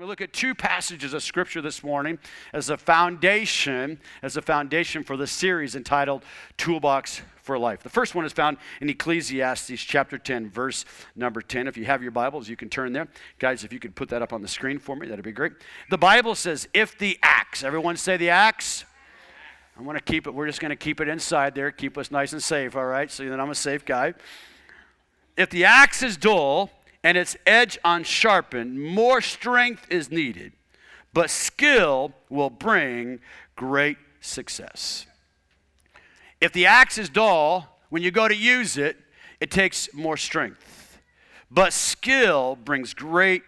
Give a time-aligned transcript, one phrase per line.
[0.00, 2.20] I'm look at two passages of scripture this morning
[2.52, 6.22] as a foundation, as a foundation for this series entitled
[6.56, 7.82] Toolbox for Life.
[7.82, 10.84] The first one is found in Ecclesiastes chapter 10, verse
[11.16, 11.66] number 10.
[11.66, 13.08] If you have your Bibles, you can turn there.
[13.40, 15.54] Guys, if you could put that up on the screen for me, that'd be great.
[15.90, 18.84] The Bible says, if the axe, everyone say the axe.
[19.76, 22.12] I want to keep it, we're just going to keep it inside there, keep us
[22.12, 23.10] nice and safe, all right?
[23.10, 24.14] So then I'm a safe guy.
[25.36, 26.70] If the axe is dull,
[27.02, 30.52] and its edge unsharpened, more strength is needed,
[31.12, 33.20] but skill will bring
[33.56, 35.06] great success.
[36.40, 38.96] If the axe is dull, when you go to use it,
[39.40, 41.00] it takes more strength,
[41.50, 43.42] but skill brings great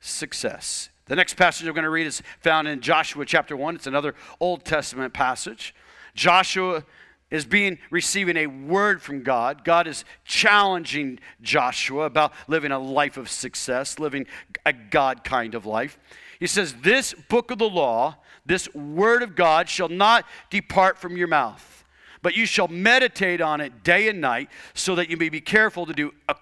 [0.00, 0.88] success.
[1.06, 3.74] The next passage I'm going to read is found in Joshua chapter 1.
[3.74, 5.74] It's another Old Testament passage.
[6.14, 6.84] Joshua
[7.32, 9.64] is being receiving a word from God.
[9.64, 14.26] God is challenging Joshua about living a life of success, living
[14.66, 15.98] a God kind of life.
[16.38, 21.16] He says, This book of the law, this word of God, shall not depart from
[21.16, 21.84] your mouth,
[22.20, 25.86] but you shall meditate on it day and night, so that you may be careful
[25.86, 26.34] to do, uh,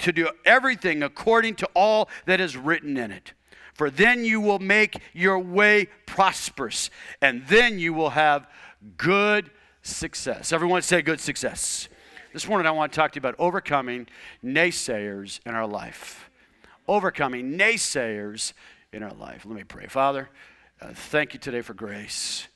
[0.00, 3.32] to do everything according to all that is written in it.
[3.74, 8.48] For then you will make your way prosperous, and then you will have
[8.96, 9.50] good
[9.82, 10.52] success.
[10.52, 11.88] Everyone say good success.
[12.32, 14.06] This morning, I want to talk to you about overcoming
[14.42, 16.30] naysayers in our life.
[16.88, 18.54] Overcoming naysayers
[18.92, 19.44] in our life.
[19.44, 19.86] Let me pray.
[19.86, 20.30] Father,
[20.80, 22.48] uh, thank you today for grace.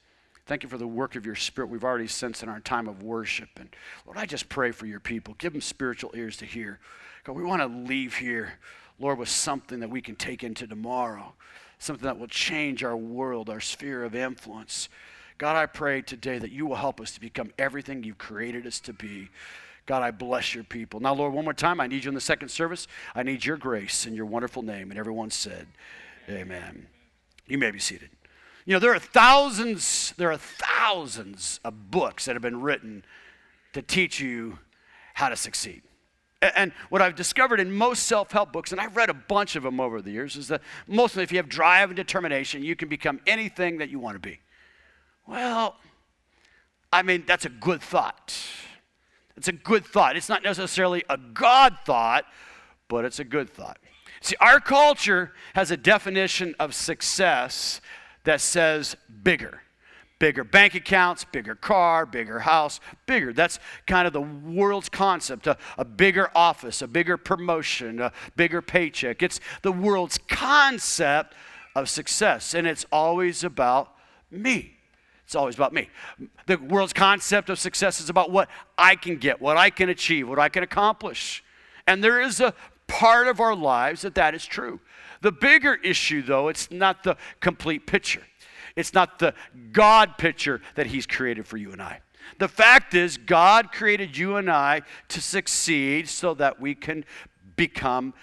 [0.46, 3.02] Thank you for the work of your spirit we've already sensed in our time of
[3.02, 3.48] worship.
[3.56, 3.68] And
[4.06, 5.34] Lord, I just pray for your people.
[5.38, 6.78] Give them spiritual ears to hear.
[7.24, 8.54] God, we want to leave here,
[9.00, 11.34] Lord, with something that we can take into tomorrow,
[11.78, 14.88] something that will change our world, our sphere of influence.
[15.38, 18.80] God, I pray today that you will help us to become everything you've created us
[18.80, 19.28] to be.
[19.84, 20.98] God, I bless your people.
[20.98, 22.88] Now, Lord, one more time, I need you in the second service.
[23.14, 24.90] I need your grace in your wonderful name.
[24.90, 25.66] And everyone said,
[26.28, 26.86] Amen.
[27.46, 28.10] You may be seated.
[28.64, 33.04] You know, there are thousands, there are thousands of books that have been written
[33.74, 34.58] to teach you
[35.14, 35.82] how to succeed.
[36.42, 39.62] And what I've discovered in most self help books, and I've read a bunch of
[39.62, 42.88] them over the years, is that mostly if you have drive and determination, you can
[42.88, 44.40] become anything that you want to be.
[45.26, 45.76] Well,
[46.92, 48.34] I mean, that's a good thought.
[49.36, 50.16] It's a good thought.
[50.16, 52.24] It's not necessarily a God thought,
[52.88, 53.78] but it's a good thought.
[54.20, 57.80] See, our culture has a definition of success
[58.24, 59.62] that says bigger.
[60.18, 63.34] Bigger bank accounts, bigger car, bigger house, bigger.
[63.34, 68.62] That's kind of the world's concept a, a bigger office, a bigger promotion, a bigger
[68.62, 69.22] paycheck.
[69.22, 71.34] It's the world's concept
[71.74, 73.92] of success, and it's always about
[74.30, 74.75] me.
[75.26, 75.90] It's always about me.
[76.46, 78.48] The world's concept of success is about what
[78.78, 81.42] I can get, what I can achieve, what I can accomplish.
[81.88, 82.54] And there is a
[82.86, 84.78] part of our lives that that is true.
[85.22, 88.22] The bigger issue, though, it's not the complete picture.
[88.76, 89.34] It's not the
[89.72, 92.02] God picture that He's created for you and I.
[92.38, 97.04] The fact is, God created you and I to succeed so that we can
[97.56, 98.14] become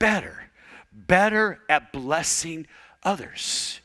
[0.00, 0.50] better,
[0.92, 2.66] better at blessing
[3.04, 3.80] others.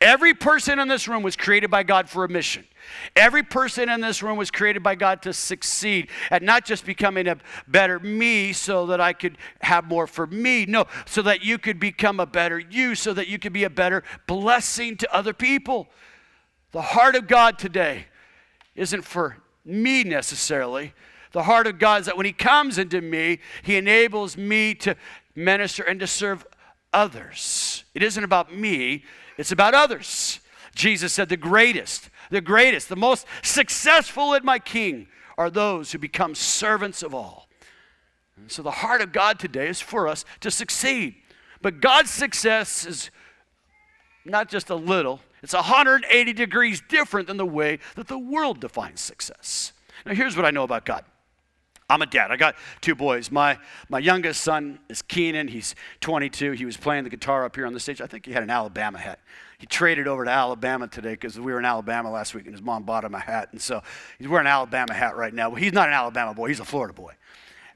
[0.00, 2.64] Every person in this room was created by God for a mission.
[3.16, 7.26] Every person in this room was created by God to succeed at not just becoming
[7.26, 7.36] a
[7.66, 10.66] better me so that I could have more for me.
[10.66, 13.70] No, so that you could become a better you, so that you could be a
[13.70, 15.88] better blessing to other people.
[16.70, 18.06] The heart of God today
[18.76, 20.94] isn't for me necessarily.
[21.32, 24.94] The heart of God is that when He comes into me, He enables me to
[25.34, 26.46] minister and to serve
[26.92, 27.84] others.
[27.94, 29.04] It isn't about me,
[29.38, 30.40] it's about others.
[30.74, 35.98] Jesus said, The greatest, the greatest, the most successful in my king are those who
[35.98, 37.48] become servants of all.
[38.36, 41.14] And so the heart of God today is for us to succeed.
[41.62, 43.10] But God's success is
[44.24, 49.00] not just a little, it's 180 degrees different than the way that the world defines
[49.00, 49.72] success.
[50.04, 51.04] Now, here's what I know about God
[51.90, 52.30] I'm a dad.
[52.30, 53.30] I got two boys.
[53.30, 55.48] My, my youngest son is Keenan.
[55.48, 56.52] He's 22.
[56.52, 58.02] He was playing the guitar up here on the stage.
[58.02, 59.20] I think he had an Alabama hat.
[59.58, 62.62] He traded over to Alabama today because we were in Alabama last week and his
[62.62, 63.48] mom bought him a hat.
[63.52, 63.82] And so
[64.18, 65.48] he's wearing an Alabama hat right now.
[65.48, 67.14] Well, he's not an Alabama boy, he's a Florida boy.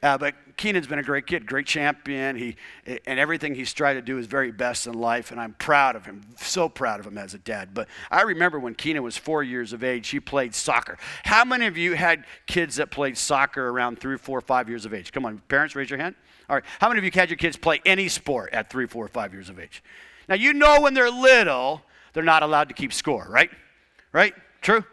[0.02, 2.37] Uh, but Keenan's been a great kid, great champion.
[2.37, 2.56] He,
[3.06, 6.04] and everything he's tried to do is very best in life, and I'm proud of
[6.04, 7.72] him, so proud of him as a dad.
[7.72, 10.99] But I remember when Keenan was four years of age, he played soccer.
[11.25, 14.93] How many of you had kids that played soccer around three, four, five years of
[14.93, 15.12] age?
[15.12, 16.16] Come on, parents, raise your hand.
[16.50, 19.06] All right, how many of you had your kids play any sport at three, four,
[19.06, 19.84] five years of age?
[20.28, 21.82] Now, you know when they're little,
[22.12, 23.50] they're not allowed to keep score, right?
[24.12, 24.34] Right?
[24.60, 24.84] True?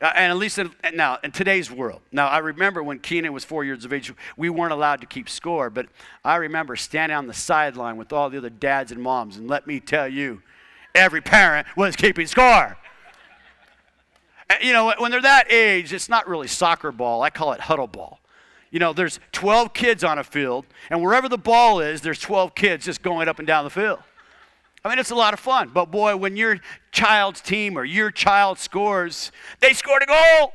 [0.00, 2.00] Uh, and at least in, now, in today's world.
[2.12, 5.28] Now, I remember when Keenan was four years of age, we weren't allowed to keep
[5.28, 5.86] score, but
[6.24, 9.66] I remember standing on the sideline with all the other dads and moms, and let
[9.66, 10.42] me tell you,
[10.94, 12.76] every parent was keeping score.
[14.62, 17.22] you know, when they're that age, it's not really soccer ball.
[17.22, 18.20] I call it huddle ball.
[18.70, 22.54] You know, there's 12 kids on a field, and wherever the ball is, there's 12
[22.54, 23.98] kids just going up and down the field.
[24.88, 25.70] I mean, it's a lot of fun.
[25.74, 26.60] But boy, when your
[26.92, 29.30] child's team or your child scores,
[29.60, 30.54] they scored a goal.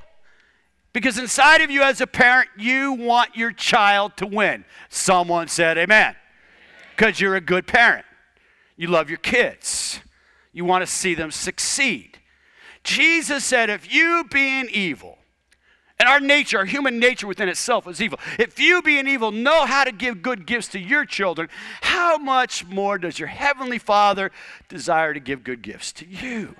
[0.91, 4.65] Because inside of you as a parent, you want your child to win.
[4.89, 6.15] Someone said amen.
[6.95, 8.05] Because you're a good parent.
[8.75, 9.99] You love your kids.
[10.51, 12.17] You want to see them succeed.
[12.83, 15.19] Jesus said, if you being evil,
[16.03, 18.19] and our nature, our human nature within itself is evil.
[18.37, 21.47] If you, being evil, know how to give good gifts to your children,
[21.79, 24.29] how much more does your heavenly Father
[24.67, 26.57] desire to give good gifts to you?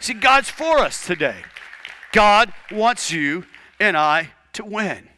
[0.00, 1.42] See, God's for us today.
[2.12, 3.44] God wants you
[3.78, 5.10] and I to win.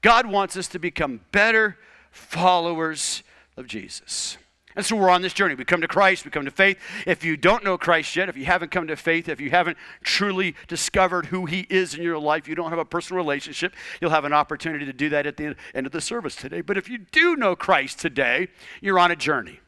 [0.00, 1.76] God wants us to become better
[2.10, 3.22] followers
[3.54, 4.38] of Jesus.
[4.76, 5.54] And so we're on this journey.
[5.54, 6.78] We come to Christ, we come to faith.
[7.06, 9.78] If you don't know Christ yet, if you haven't come to faith, if you haven't
[10.02, 14.10] truly discovered who He is in your life, you don't have a personal relationship, you'll
[14.10, 16.60] have an opportunity to do that at the end of the service today.
[16.60, 18.48] But if you do know Christ today,
[18.80, 19.60] you're on a journey.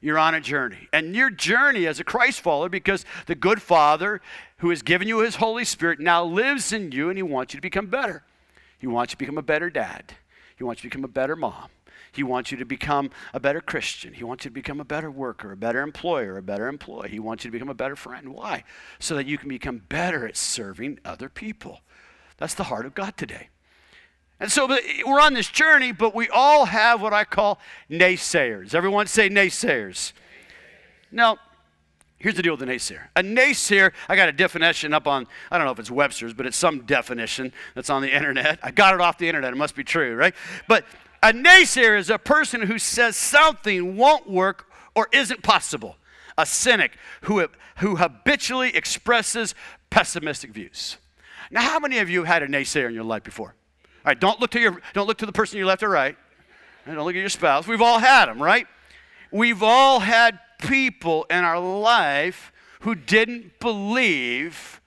[0.00, 0.88] You're on a journey.
[0.92, 4.20] And your journey as a Christ follower, because the good Father
[4.58, 7.58] who has given you His Holy Spirit now lives in you and He wants you
[7.58, 8.24] to become better.
[8.78, 10.14] He wants you to become a better dad.
[10.56, 11.68] He wants you to become a better mom.
[12.12, 14.14] He wants you to become a better Christian.
[14.14, 17.10] He wants you to become a better worker, a better employer, a better employee.
[17.10, 18.34] He wants you to become a better friend.
[18.34, 18.64] Why?
[18.98, 21.80] So that you can become better at serving other people.
[22.38, 23.48] That's the heart of God today.
[24.40, 24.66] And so
[25.06, 27.60] we're on this journey, but we all have what I call
[27.90, 28.74] naysayers.
[28.74, 30.12] Everyone say naysayers.
[31.12, 31.36] Now,
[32.18, 33.08] here's the deal with a naysayer.
[33.16, 36.46] A naysayer, I got a definition up on, I don't know if it's Webster's, but
[36.46, 38.58] it's some definition that's on the internet.
[38.62, 39.52] I got it off the internet.
[39.52, 40.34] It must be true, right?
[40.66, 40.86] But
[41.22, 45.96] a naysayer is a person who says something won't work or isn't possible.
[46.38, 47.46] A cynic who,
[47.78, 49.54] who habitually expresses
[49.90, 50.96] pessimistic views.
[51.50, 53.54] Now, how many of you had a naysayer in your life before?
[54.04, 56.16] All right, don't look to your don't look to the person you left or right.
[56.86, 57.66] And don't look at your spouse.
[57.66, 58.66] We've all had them, right?
[59.30, 64.80] We've all had people in our life who didn't believe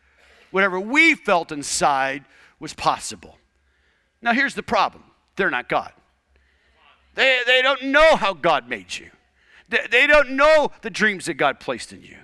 [0.52, 2.26] whatever we felt inside
[2.60, 3.38] was possible.
[4.22, 5.04] Now, here's the problem
[5.36, 5.92] they're not God.
[7.16, 9.10] They, they don't know how God made you.
[9.70, 12.18] They, they don't know the dreams that God placed in you.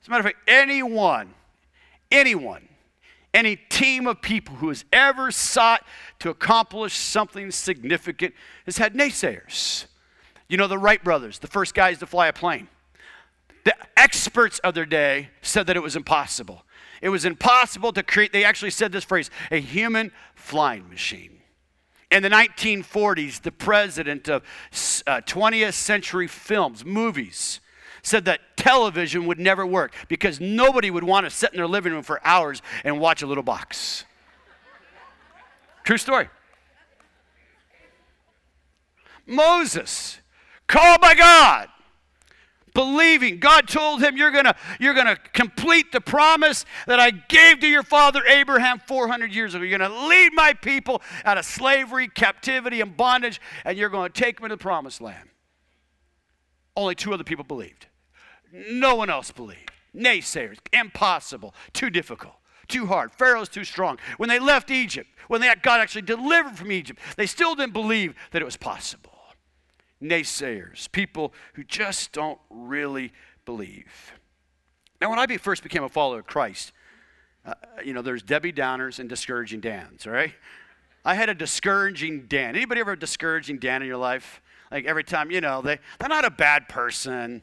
[0.00, 1.34] As a matter of fact, anyone,
[2.10, 2.68] anyone,
[3.32, 5.84] any team of people who has ever sought
[6.18, 8.34] to accomplish something significant
[8.66, 9.86] has had naysayers.
[10.48, 12.68] You know, the Wright brothers, the first guys to fly a plane.
[13.64, 16.64] The experts of their day said that it was impossible.
[17.02, 21.39] It was impossible to create, they actually said this phrase, a human flying machine.
[22.10, 24.42] In the 1940s, the president of
[25.06, 27.60] uh, 20th century films, movies,
[28.02, 31.92] said that television would never work because nobody would want to sit in their living
[31.92, 34.04] room for hours and watch a little box.
[35.84, 36.28] True story.
[39.26, 40.20] Moses,
[40.66, 41.68] called by God,
[42.74, 43.38] believing.
[43.38, 47.82] God told him, You're gonna, you're gonna complete the promise that I gave to your
[47.82, 49.64] father Abraham 400 years ago.
[49.64, 54.40] You're gonna lead my people out of slavery, captivity, and bondage, and you're gonna take
[54.40, 55.28] them to the promised land.
[56.76, 57.86] Only two other people believed.
[58.52, 59.70] No one else believed.
[59.94, 62.34] Naysayers, impossible, too difficult
[62.68, 63.10] too hard.
[63.10, 63.98] Pharaoh's too strong.
[64.16, 68.14] When they left Egypt, when they, God actually delivered from Egypt, they still didn't believe
[68.30, 69.09] that it was possible
[70.02, 73.12] naysayers, people who just don't really
[73.44, 74.12] believe.
[75.00, 76.72] Now, when I first became a follower of Christ,
[77.44, 77.54] uh,
[77.84, 80.34] you know, there's Debbie Downers and discouraging Dans, right?
[81.04, 82.54] I had a discouraging Dan.
[82.54, 84.42] Anybody ever a discouraging Dan in your life?
[84.70, 87.42] Like every time, you know, they, they're not a bad person.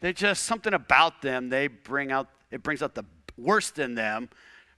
[0.00, 3.04] They just, something about them, they bring out, it brings out the
[3.36, 4.28] worst in them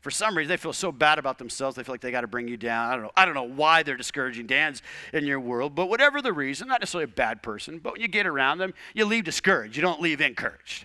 [0.05, 2.27] for some reason they feel so bad about themselves they feel like they got to
[2.27, 4.83] bring you down i don't know i don't know why they're discouraging dans
[5.15, 8.07] in your world but whatever the reason not necessarily a bad person but when you
[8.07, 10.85] get around them you leave discouraged you don't leave encouraged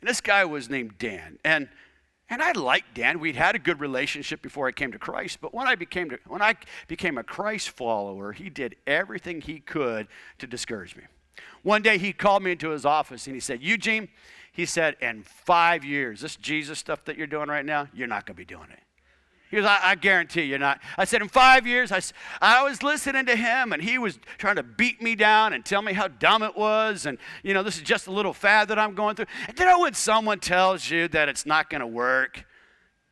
[0.00, 1.68] and this guy was named dan and
[2.30, 3.20] and I liked Dan.
[3.20, 6.18] We'd had a good relationship before I came to Christ, but when I became to,
[6.26, 6.54] when I
[6.88, 11.02] became a Christ follower, he did everything he could to discourage me.
[11.62, 14.08] One day he called me into his office and he said, "Eugene,
[14.54, 18.24] he said, in five years, this Jesus stuff that you're doing right now, you're not
[18.24, 18.78] going to be doing it.
[19.50, 20.80] He goes, I, I, guarantee you're not.
[20.96, 22.00] I said, in five years, I,
[22.40, 25.82] I was listening to him, and he was trying to beat me down and tell
[25.82, 27.04] me how dumb it was.
[27.04, 29.26] And, you know, this is just a little fad that I'm going through.
[29.48, 32.46] And you know when someone tells you that it's not going to work?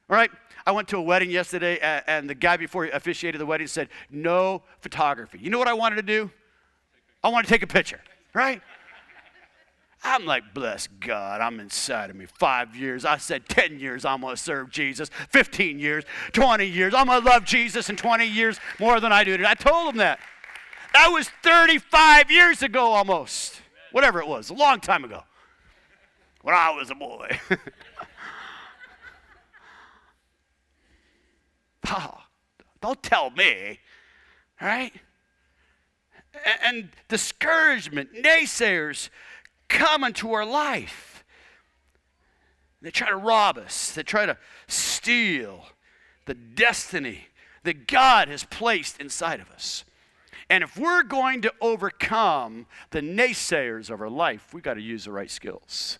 [0.09, 0.31] All right?
[0.65, 3.89] I went to a wedding yesterday, and the guy before he officiated the wedding said,
[4.11, 5.41] No photography.
[5.41, 6.31] You know what I wanted to do?
[7.25, 8.01] I wanted to take a picture,
[8.33, 8.63] right?
[10.05, 12.27] I'm like, bless God, I'm inside of me.
[12.27, 13.05] Five years.
[13.05, 15.11] I said 10 years, I'm going to serve Jesus.
[15.31, 19.23] 15 years, 20 years, I'm going to love Jesus in 20 years more than I
[19.23, 19.49] do today.
[19.49, 20.19] I told him that.
[20.93, 23.61] That was 35 years ago almost.
[23.93, 25.23] Whatever it was, a long time ago.
[26.43, 27.39] When I was a boy.
[31.89, 32.15] oh,
[32.81, 33.79] don't tell me,
[34.61, 34.93] right?
[36.65, 39.09] And discouragement, naysayers,
[39.73, 41.25] come into our life.
[42.81, 44.37] They try to rob us, they try to
[44.67, 45.67] steal
[46.27, 47.29] the destiny
[47.65, 49.85] that God has placed inside of us.
[50.51, 55.05] And if we're going to overcome the naysayers of our life, we've got to use
[55.05, 55.99] the right skills.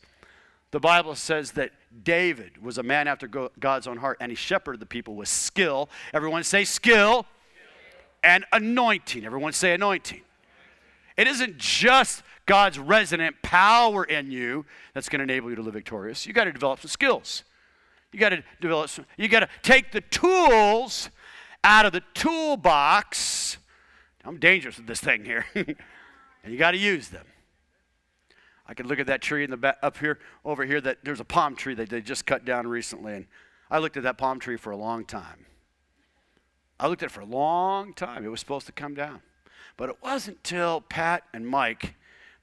[0.73, 1.71] The Bible says that
[2.03, 5.89] David was a man after God's own heart, and he shepherded the people with skill.
[6.13, 7.27] Everyone say skill, skill.
[8.25, 9.25] and anointing.
[9.25, 10.23] Everyone say anointing.
[11.17, 14.65] It isn't just God's resident power in you
[14.95, 16.27] that's going to enable you to live victorious.
[16.27, 17.45] You got to develop some skills.
[18.13, 21.11] You got to develop some, you got to take the tools
[21.65, 23.59] out of the toolbox.
[24.25, 25.47] I'm dangerous with this thing here.
[25.55, 25.77] and
[26.47, 27.27] you got to use them.
[28.67, 30.81] I could look at that tree in the back, up here, over here.
[30.81, 33.27] That there's a palm tree that they just cut down recently, and
[33.71, 35.47] I looked at that palm tree for a long time.
[36.79, 38.25] I looked at it for a long time.
[38.25, 39.21] It was supposed to come down.
[39.77, 41.95] But it wasn't until Pat and Mike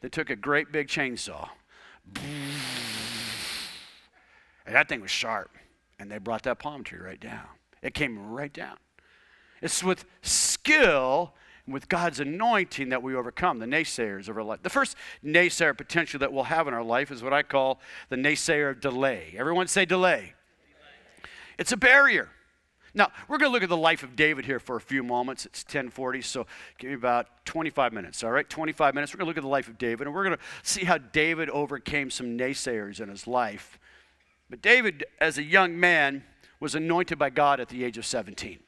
[0.02, 1.50] that took a great big chainsaw.
[4.66, 5.52] And that thing was sharp.
[6.00, 7.46] And they brought that palm tree right down.
[7.82, 8.78] It came right down.
[9.62, 11.34] It's with skill
[11.66, 14.64] and with God's anointing that we overcome the naysayers of our life.
[14.64, 18.16] The first naysayer potential that we'll have in our life is what I call the
[18.16, 19.36] naysayer of delay.
[19.38, 20.34] Everyone say delay.
[21.58, 22.30] It's a barrier.
[22.94, 25.46] Now, we're going to look at the life of David here for a few moments.
[25.46, 28.50] It's 1040, so give me about 25 minutes, all right?
[28.50, 29.14] 25 minutes.
[29.14, 30.98] We're going to look at the life of David, and we're going to see how
[30.98, 33.80] David overcame some naysayers in his life.
[34.50, 36.24] But David, as a young man,
[36.60, 38.60] was anointed by God at the age of 17.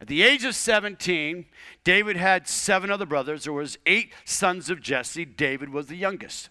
[0.00, 1.46] At the age of 17,
[1.82, 3.44] David had seven other brothers.
[3.44, 5.24] There was eight sons of Jesse.
[5.24, 6.50] David was the youngest.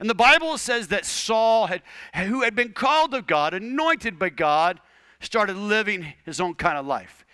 [0.00, 1.82] And the Bible says that Saul, had,
[2.14, 4.80] who had been called of God, anointed by God,
[5.20, 7.24] started living his own kind of life.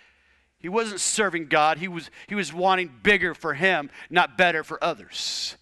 [0.59, 4.83] He wasn't serving God, he was, he was wanting bigger for him, not better for
[4.83, 5.55] others.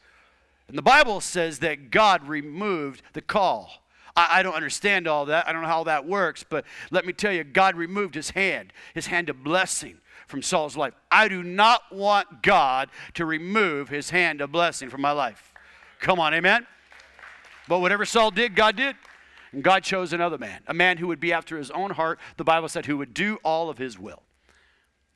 [0.67, 3.69] And the Bible says that God removed the call.
[4.15, 5.47] I, I don't understand all that.
[5.47, 8.73] I don't know how that works, but let me tell you, God removed his hand,
[8.93, 10.93] his hand of blessing from Saul's life.
[11.11, 15.53] I do not want God to remove his hand of blessing from my life.
[15.99, 16.65] Come on, amen?
[17.67, 18.95] But whatever Saul did, God did.
[19.55, 22.43] And God chose another man, a man who would be after his own heart, the
[22.43, 24.21] Bible said, who would do all of his will.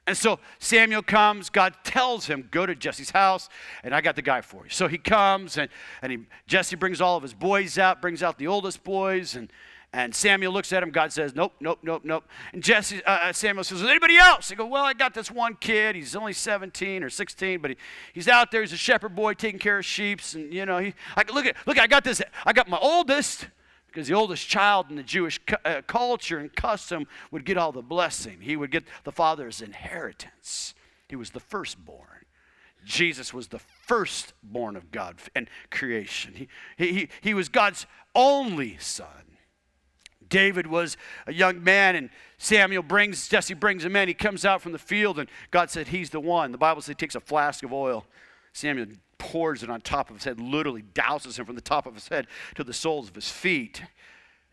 [0.07, 3.49] And so Samuel comes, God tells him, go to Jesse's house,
[3.83, 4.69] and I got the guy for you.
[4.69, 5.69] So he comes, and,
[6.01, 9.51] and he, Jesse brings all of his boys out, brings out the oldest boys, and,
[9.91, 10.89] and Samuel looks at him.
[10.91, 12.23] God says, Nope, nope, nope, nope.
[12.53, 14.49] And Jesse, uh, uh Samuel says, Is anybody else?
[14.49, 15.95] He goes, Well, I got this one kid.
[15.95, 17.77] He's only 17 or 16, but he,
[18.13, 18.61] he's out there.
[18.61, 20.21] He's a shepherd boy taking care of sheep.
[20.33, 22.21] And, you know, he, I, look, at, look, I got this.
[22.45, 23.47] I got my oldest,
[23.91, 27.81] because the oldest child in the Jewish uh, culture and custom would get all the
[27.81, 28.39] blessing.
[28.41, 30.73] He would get the father's inheritance.
[31.07, 32.25] He was the firstborn.
[32.85, 36.33] Jesus was the firstborn of God and creation.
[36.33, 39.07] He, he, he was God's only son.
[40.29, 44.07] David was a young man, and Samuel brings, Jesse brings him in.
[44.07, 46.51] He comes out from the field, and God said, He's the one.
[46.51, 48.05] The Bible says he takes a flask of oil.
[48.53, 48.87] Samuel
[49.19, 52.07] pours it on top of his head, literally douses him from the top of his
[52.07, 53.83] head to the soles of his feet.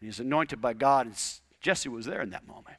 [0.00, 1.16] He's anointed by God, and
[1.62, 2.76] Jesse was there in that moment.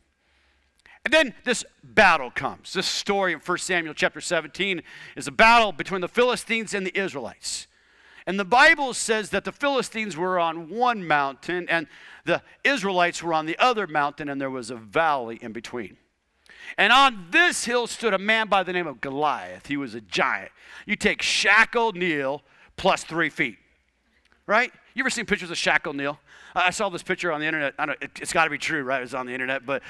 [1.03, 2.74] And then this battle comes.
[2.74, 4.84] This story in 1 Samuel chapter 17
[5.15, 7.67] is a battle between the Philistines and the Israelites.
[8.25, 11.88] And the Bible says that the Philistines were on one mountain and
[12.25, 15.96] the Israelites were on the other mountain, and there was a valley in between.
[16.77, 19.67] And on this hill stood a man by the name of Goliath.
[19.67, 20.51] He was a giant.
[20.86, 22.41] You take Shaq O'Neal
[22.75, 23.57] plus three feet,
[24.45, 24.71] right?
[24.93, 26.19] You ever seen pictures of Shaq O'Neal?
[26.55, 27.75] I saw this picture on the internet.
[27.77, 29.00] I don't, it, has got to be true, right?
[29.00, 29.83] It was on the internet, but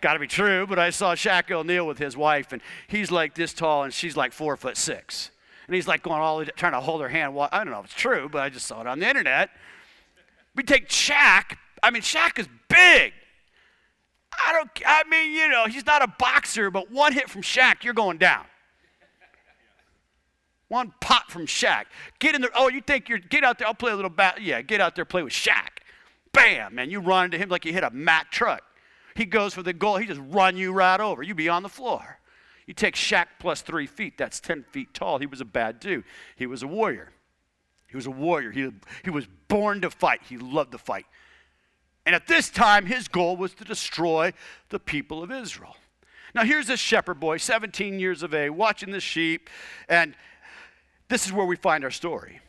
[0.00, 0.66] got to be true.
[0.66, 4.16] But I saw Shaq O'Neal with his wife, and he's like this tall, and she's
[4.16, 5.30] like four foot six.
[5.66, 7.36] And he's like going all trying to hold her hand.
[7.50, 9.50] I don't know if it's true, but I just saw it on the internet.
[10.54, 11.56] We take Shaq.
[11.82, 13.12] I mean, Shaq is big.
[14.38, 17.84] I don't, I mean, you know, he's not a boxer, but one hit from Shaq,
[17.84, 18.44] you're going down.
[20.68, 21.84] One pot from Shaq.
[22.18, 22.50] Get in there.
[22.54, 24.40] Oh, you think you're, get out there, I'll play a little bat.
[24.40, 25.80] Yeah, get out there, play with Shaq.
[26.32, 28.62] Bam, man, you run into him like you hit a Mack truck.
[29.14, 31.22] he goes for the goal, he just run you right over.
[31.22, 32.18] You be on the floor.
[32.66, 35.18] You take Shaq plus three feet, that's 10 feet tall.
[35.18, 36.04] He was a bad dude.
[36.36, 37.12] He was a warrior.
[37.86, 38.50] He was a warrior.
[38.50, 38.70] He,
[39.04, 40.20] he was born to fight.
[40.26, 41.04] He loved to fight.
[42.04, 44.32] And at this time, his goal was to destroy
[44.70, 45.76] the people of Israel.
[46.34, 49.50] Now, here's this shepherd boy, 17 years of age, watching the sheep,
[49.88, 50.14] and
[51.08, 52.40] this is where we find our story.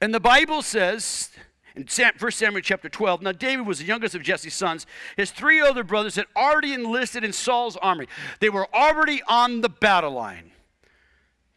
[0.00, 1.30] And the Bible says
[1.76, 4.86] in 1 Samuel chapter 12, now David was the youngest of Jesse's sons.
[5.16, 8.06] His three older brothers had already enlisted in Saul's army,
[8.40, 10.50] they were already on the battle line.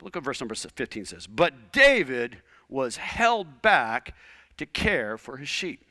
[0.01, 2.37] Look at verse number 15 says, But David
[2.69, 4.13] was held back
[4.57, 5.83] to care for his sheep.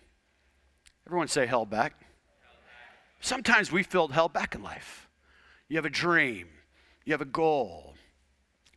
[1.06, 1.94] Everyone say held back.
[3.20, 5.08] Sometimes we feel held back in life.
[5.68, 6.48] You have a dream,
[7.04, 7.94] you have a goal,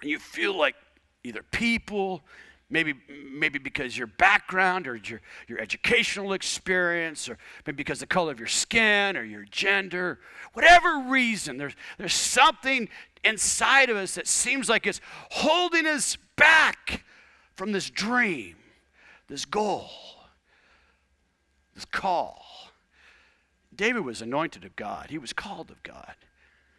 [0.01, 0.75] and you feel like
[1.23, 2.21] either people,
[2.69, 2.93] maybe,
[3.31, 8.39] maybe because your background or your, your educational experience, or maybe because the color of
[8.39, 10.19] your skin or your gender,
[10.53, 12.87] whatever reason, there's, there's something
[13.23, 17.03] inside of us that seems like it's holding us back
[17.55, 18.55] from this dream,
[19.27, 19.89] this goal,
[21.77, 22.43] this call.
[23.75, 26.15] David was anointed of God, he was called of God.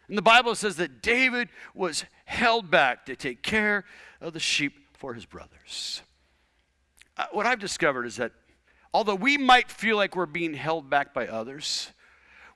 [0.09, 3.85] And the Bible says that David was held back to take care
[4.19, 6.01] of the sheep for his brothers.
[7.15, 8.33] Uh, what I've discovered is that
[8.93, 11.91] although we might feel like we're being held back by others,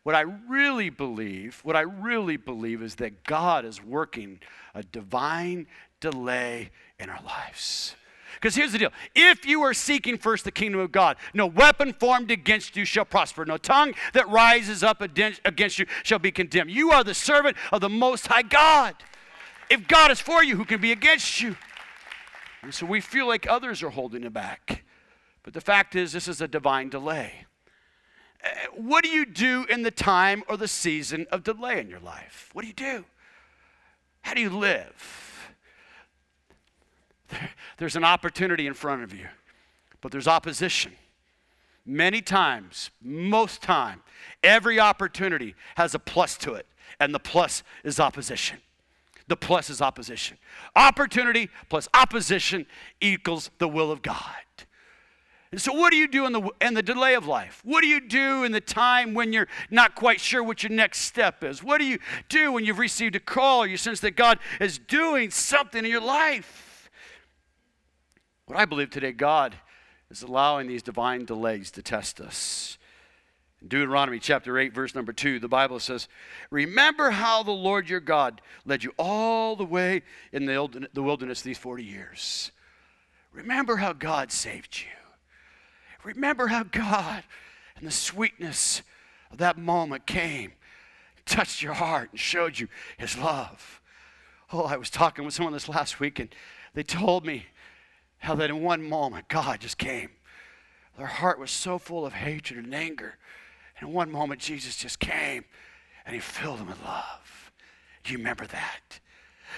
[0.02, 4.40] what I really believe, what I really believe is that God is working
[4.74, 5.68] a divine
[6.02, 7.96] delay in our lives.
[8.36, 11.94] Because here's the deal if you are seeking first the kingdom of God, no weapon
[11.94, 16.72] formed against you shall prosper, no tongue that rises up against you shall be condemned.
[16.72, 18.96] You are the servant of the Most High God.
[19.70, 21.56] If God is for you, who can be against you?
[22.62, 24.84] And so we feel like others are holding it back.
[25.44, 27.46] But the fact is, this is a divine delay.
[28.44, 32.00] Uh, what do you do in the time or the season of delay in your
[32.00, 32.50] life?
[32.54, 33.06] What do you do?
[34.22, 35.23] How do you live?
[37.78, 39.28] There's an opportunity in front of you,
[40.02, 40.94] but there's opposition.
[41.86, 44.04] Many times, most time,
[44.42, 46.65] every opportunity has a plus to it,
[47.00, 48.60] and the plus is opposition.
[49.28, 50.38] The plus is opposition.
[50.76, 52.65] Opportunity plus opposition
[53.02, 54.43] equals the will of God.
[55.54, 57.62] And so, what do you do in the, in the delay of life?
[57.63, 61.02] What do you do in the time when you're not quite sure what your next
[61.02, 61.63] step is?
[61.63, 64.80] What do you do when you've received a call or you sense that God is
[64.80, 66.73] doing something in your life?
[68.45, 69.56] What I believe today, God
[70.12, 72.77] is allowing these divine delays to test us.
[73.62, 76.10] In Deuteronomy chapter 8, verse number 2, the Bible says,
[76.51, 80.01] Remember how the Lord your God led you all the way
[80.34, 82.51] in the wilderness these 40 years.
[83.32, 84.88] Remember how God saved you.
[86.03, 87.23] Remember how God
[87.77, 88.82] and the sweetness
[89.32, 90.51] of that moment came,
[91.25, 93.82] touched your heart, and showed you his love.
[94.51, 96.36] Oh, I was talking with someone this last week, and
[96.73, 97.45] they told me
[98.24, 100.10] how that in one moment God just came.
[100.98, 103.18] Their heart was so full of hatred and anger.
[103.78, 105.44] And in one moment, Jesus just came
[106.06, 107.52] and he filled them with love.
[108.04, 109.02] Do you remember that?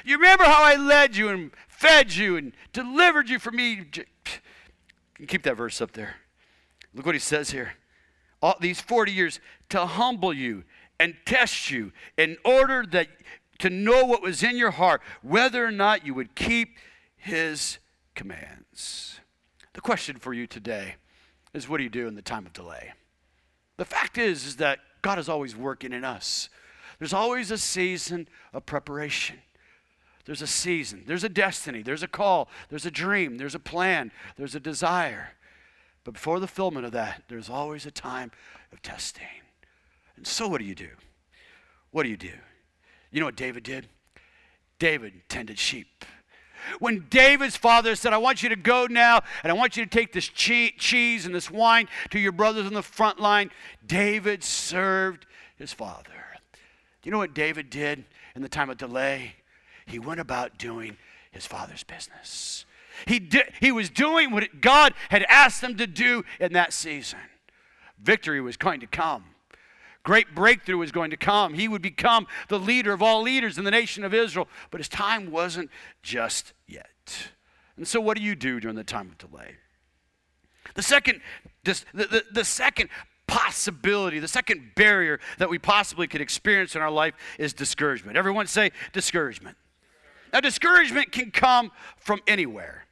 [0.04, 3.86] You remember how I led you and fed you and delivered you from me?
[5.14, 6.16] Can keep that verse up there.
[6.96, 7.74] Look what he says here.
[8.42, 10.64] All these 40 years to humble you
[11.00, 13.10] and test you in order that
[13.60, 16.78] to know what was in your heart, whether or not you would keep
[17.16, 17.78] his
[18.16, 19.20] commands.
[19.74, 20.96] The question for you today
[21.54, 22.94] is what do you do in the time of delay?
[23.78, 26.50] The fact is, is that God is always working in us.
[26.98, 29.40] There's always a season of preparation.
[30.26, 34.12] There's a season, there's a destiny, there's a call, there's a dream, there's a plan,
[34.38, 35.34] there's a desire.
[36.04, 38.32] But before the fulfillment of that, there's always a time
[38.72, 39.24] of testing.
[40.18, 40.90] And so, what do you do?
[41.92, 42.32] What do you do?
[43.12, 43.88] You know what David did?
[44.80, 46.06] David tended sheep.
[46.80, 49.90] When David's father said, I want you to go now and I want you to
[49.90, 53.52] take this cheese and this wine to your brothers on the front line,
[53.86, 55.26] David served
[55.58, 56.12] his father.
[56.54, 59.36] Do you know what David did in the time of delay?
[59.86, 60.98] He went about doing
[61.32, 62.66] his father's business.
[63.06, 67.20] He, did, he was doing what God had asked him to do in that season.
[68.02, 69.26] Victory was going to come.
[70.06, 71.56] Great breakthrough was going to come.
[71.56, 74.48] He would become the leader of all leaders in the nation of Israel.
[74.70, 75.72] But his time wasn't
[76.04, 77.32] just yet.
[77.76, 79.56] And so, what do you do during the time of delay?
[80.76, 81.22] The second,
[81.64, 82.90] the, the, the second
[83.28, 88.16] possibility, the second barrier that we possibly could experience in our life is discouragement.
[88.16, 89.58] Everyone say discouragement.
[90.32, 92.86] Now, discouragement can come from anywhere.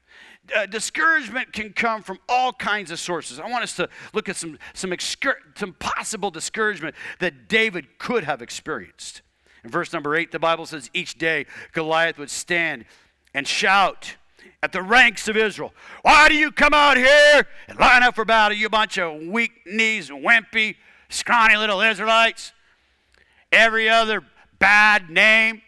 [0.56, 3.39] Uh, discouragement can come from all kinds of sources.
[3.39, 8.23] I want us to look at some, some, excur- some possible discouragement that David could
[8.23, 9.21] have experienced.
[9.63, 12.86] In verse number eight, the Bible says, Each day Goliath would stand
[13.34, 14.15] and shout
[14.62, 18.25] at the ranks of Israel, Why do you come out here and line up for
[18.25, 20.75] battle, you bunch of weak knees, wimpy,
[21.10, 22.51] scrawny little Israelites?
[23.51, 24.23] Every other
[24.60, 25.62] bad name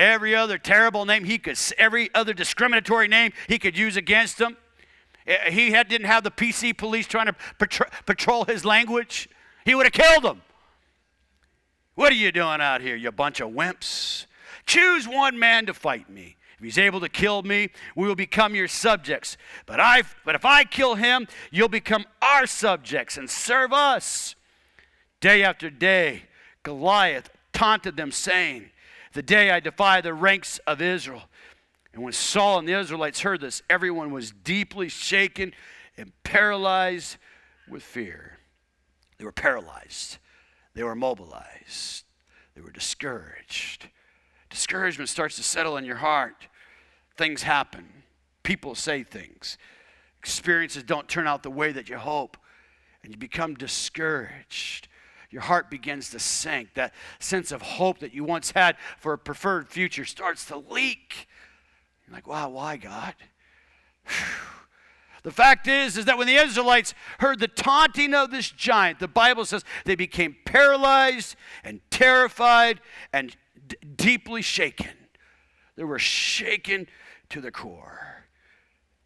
[0.00, 4.56] every other terrible name he could, every other discriminatory name he could use against him.
[5.26, 9.28] Eh, he had, didn't have the PC police trying to patrol, patrol his language.
[9.64, 10.42] He would have killed them.
[11.94, 14.24] What are you doing out here, you bunch of wimps?
[14.64, 16.36] Choose one man to fight me.
[16.56, 19.36] If he's able to kill me, we will become your subjects.
[19.66, 24.34] But, I, but if I kill him, you'll become our subjects and serve us.
[25.20, 26.22] Day after day,
[26.62, 28.70] Goliath taunted them, saying,
[29.12, 31.22] the day I defy the ranks of Israel.
[31.92, 35.52] And when Saul and the Israelites heard this, everyone was deeply shaken
[35.96, 37.16] and paralyzed
[37.68, 38.38] with fear.
[39.18, 40.18] They were paralyzed,
[40.74, 42.04] they were mobilized,
[42.54, 43.88] they were discouraged.
[44.48, 46.48] Discouragement starts to settle in your heart.
[47.16, 47.86] Things happen,
[48.42, 49.58] people say things,
[50.18, 52.36] experiences don't turn out the way that you hope,
[53.02, 54.88] and you become discouraged
[55.30, 56.74] your heart begins to sink.
[56.74, 61.28] That sense of hope that you once had for a preferred future starts to leak.
[62.06, 63.14] You're like, wow, why, God?
[65.22, 69.06] The fact is, is that when the Israelites heard the taunting of this giant, the
[69.06, 72.80] Bible says they became paralyzed and terrified
[73.12, 73.36] and
[73.68, 74.88] d- deeply shaken.
[75.76, 76.88] They were shaken
[77.28, 78.24] to the core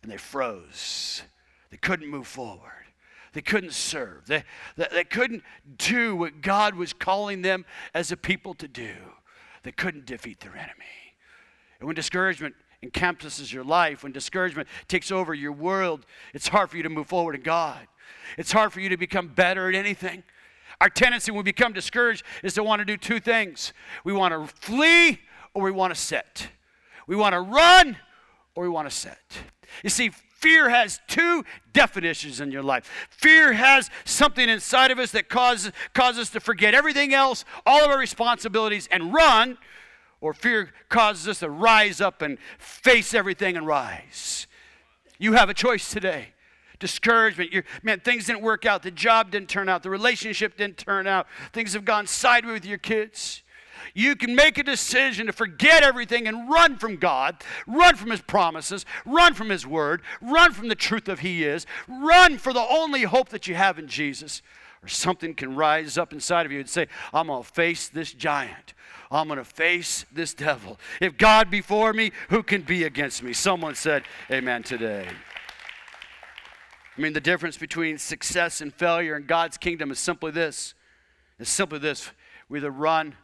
[0.03, 1.23] and they froze.
[1.71, 2.84] They couldn't move forward.
[3.35, 4.27] They couldn't serve.
[4.27, 4.45] They,
[4.77, 5.43] they, they couldn't
[5.77, 8.95] do what God was calling them as a people to do.
[9.65, 10.85] They couldn't defeat their enemy.
[11.81, 16.77] And when discouragement encompasses your life, when discouragement takes over your world, it's hard for
[16.77, 17.87] you to move forward in God.
[18.39, 20.23] It's hard for you to become better at anything.
[20.81, 23.73] Our tendency when we become discouraged is to want to do two things
[24.05, 25.21] we want to flee
[25.55, 26.49] or we want to sit.
[27.07, 27.97] We want to run
[28.55, 29.19] or we want to sit.
[29.83, 30.11] You see,
[30.45, 33.09] fear has two definitions in your life.
[33.09, 37.83] Fear has something inside of us that causes, causes us to forget everything else, all
[37.83, 39.57] of our responsibilities, and run,
[40.21, 44.47] or fear causes us to rise up and face everything and rise.
[45.19, 46.29] You have a choice today
[46.79, 47.51] discouragement.
[47.51, 48.83] You're, man, things didn't work out.
[48.83, 49.83] The job didn't turn out.
[49.83, 51.27] The relationship didn't turn out.
[51.55, 53.44] Things have gone sideways with your kids.
[53.95, 58.21] You can make a decision to forget everything and run from God, run from His
[58.21, 62.67] promises, run from His word, run from the truth of He is, run for the
[62.69, 64.43] only hope that you have in Jesus.
[64.83, 68.13] Or something can rise up inside of you and say, I'm going to face this
[68.13, 68.75] giant.
[69.11, 70.79] I'm going to face this devil.
[71.01, 73.33] If God be for me, who can be against me?
[73.33, 75.07] Someone said, Amen today.
[76.97, 80.75] I mean, the difference between success and failure in God's kingdom is simply this.
[81.39, 82.11] It's simply this.
[82.49, 83.15] We either run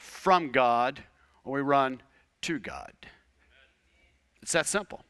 [0.00, 1.02] from God
[1.44, 2.02] or we run
[2.42, 2.92] to God.
[4.42, 5.04] It's that simple.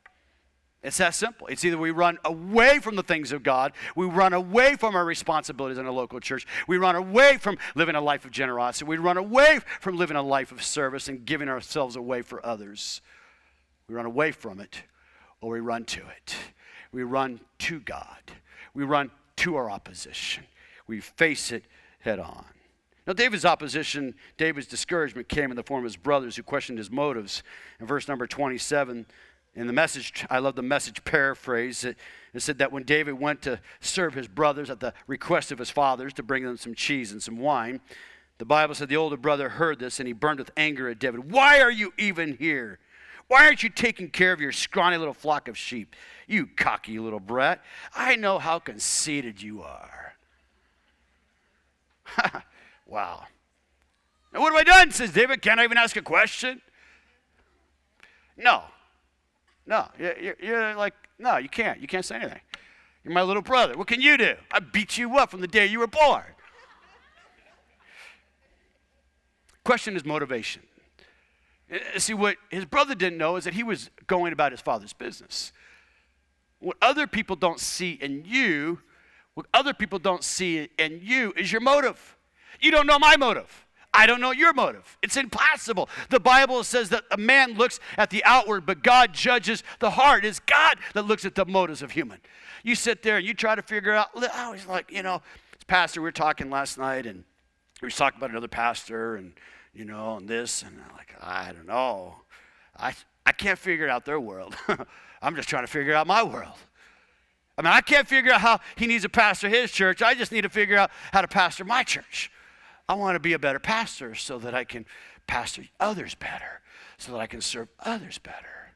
[0.83, 1.47] It's that simple.
[1.47, 5.05] It's either we run away from the things of God, we run away from our
[5.05, 8.97] responsibilities in a local church, we run away from living a life of generosity, we
[8.97, 13.03] run away from living a life of service and giving ourselves away for others.
[13.89, 14.85] We run away from it
[15.43, 16.37] or we run to it.
[16.93, 18.33] We run to God.
[18.73, 20.45] We run to our opposition.
[20.87, 21.65] We face it
[22.01, 22.47] head on.
[23.07, 26.91] Now, David's opposition, David's discouragement came in the form of his brothers who questioned his
[26.91, 27.43] motives.
[27.81, 29.07] In verse number 27,
[29.57, 31.85] in the message, I love the message paraphrase.
[31.85, 31.97] It,
[32.35, 35.71] it said that when David went to serve his brothers at the request of his
[35.71, 37.81] fathers to bring them some cheese and some wine,
[38.39, 41.31] the Bible said the older brother heard this and he burned with anger at David.
[41.31, 42.79] Why are you even here?
[43.29, 45.95] Why aren't you taking care of your scrawny little flock of sheep?
[46.27, 47.63] You cocky little brat.
[47.95, 50.15] I know how conceited you are.
[52.91, 53.23] Wow.
[54.35, 54.91] Now, what have I done?
[54.91, 55.41] says David.
[55.41, 56.61] Can't I even ask a question?
[58.37, 58.65] No.
[59.65, 59.87] No.
[59.99, 61.81] You're, you're like, no, you can't.
[61.81, 62.41] You can't say anything.
[63.05, 63.79] You're my little brother.
[63.79, 64.35] What can you do?
[64.53, 66.25] I beat you up from the day you were born.
[69.65, 70.63] Question is motivation.
[71.73, 74.93] Uh, see, what his brother didn't know is that he was going about his father's
[74.93, 75.53] business.
[76.59, 78.81] What other people don't see in you,
[79.35, 82.17] what other people don't see in you is your motive.
[82.61, 83.67] You don't know my motive.
[83.93, 84.99] I don't know your motive.
[85.03, 85.89] It's impossible.
[86.11, 90.25] The Bible says that a man looks at the outward, but God judges the heart.
[90.25, 92.21] It's God that looks at the motives of human.
[92.63, 95.23] You sit there and you try to figure out, I was like, you know,
[95.67, 97.25] pastor, we were talking last night and
[97.83, 99.33] we were talking about another pastor and,
[99.75, 102.17] you know, and this, and I'm like, I don't know.
[102.77, 102.95] I,
[103.27, 104.57] I I can't figure out their world.
[105.23, 106.57] I'm just trying to figure out my world.
[107.57, 110.03] I mean, I can't figure out how he needs to pastor his church.
[110.03, 112.33] I just need to figure out how to pastor my church.
[112.91, 114.85] I want to be a better pastor so that I can
[115.29, 116.61] pastor others better,
[116.99, 118.73] so that I can serve others better.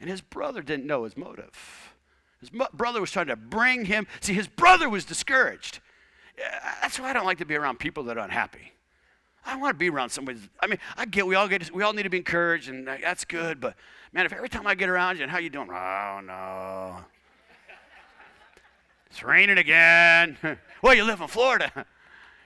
[0.00, 1.92] And his brother didn't know his motive.
[2.40, 4.06] His mo- brother was trying to bring him.
[4.22, 5.80] See, his brother was discouraged.
[6.80, 8.72] That's why I don't like to be around people that are unhappy.
[9.44, 10.40] I want to be around somebody.
[10.60, 13.26] I mean, I get we all get we all need to be encouraged, and that's
[13.26, 13.60] good.
[13.60, 13.74] But
[14.14, 15.68] man, if every time I get around you and how you doing?
[15.70, 16.96] Oh no,
[19.10, 20.38] it's raining again.
[20.82, 21.84] well, you live in Florida.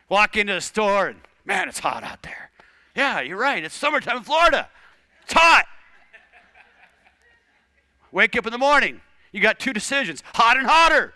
[0.08, 2.50] Walk into the store and man, it's hot out there.
[2.94, 3.64] Yeah, you're right.
[3.64, 4.68] It's summertime in Florida.
[5.24, 5.66] It's hot.
[8.12, 9.00] Wake up in the morning.
[9.32, 11.14] You got two decisions: hot and hotter.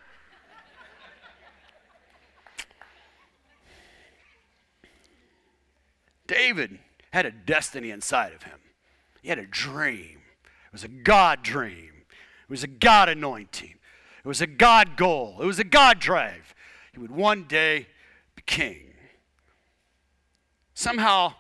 [6.27, 6.79] David
[7.13, 8.59] had a destiny inside of him.
[9.23, 10.19] He had a dream.
[10.67, 11.93] It was a God dream.
[12.07, 13.75] It was a God anointing.
[14.25, 15.39] It was a God goal.
[15.41, 16.55] It was a God drive.
[16.93, 17.87] He would one day
[18.49, 18.95] king.
[20.75, 21.35] Somehow,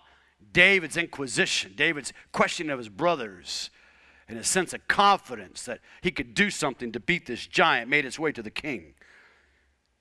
[0.52, 3.70] David's inquisition, David's questioning of his brothers,
[4.28, 8.04] and his sense of confidence that he could do something to beat this giant made
[8.04, 8.94] its way to the king.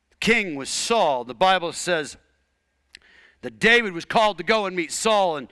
[0.09, 1.23] The king was Saul.
[1.23, 2.17] The Bible says
[3.41, 5.37] that David was called to go and meet Saul.
[5.37, 5.47] And,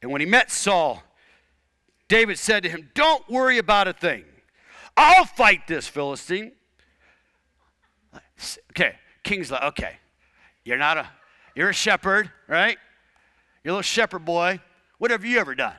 [0.00, 1.02] and when he met Saul,
[2.06, 4.24] David said to him, Don't worry about a thing.
[4.96, 6.52] I'll fight this Philistine.
[8.70, 9.99] Okay, king's like, okay,
[10.70, 11.06] you're not a,
[11.56, 12.78] you're a shepherd, right?
[13.64, 14.60] You're a little shepherd boy.
[14.98, 15.74] What have you ever done?